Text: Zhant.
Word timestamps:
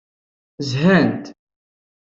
Zhant. 0.69 1.25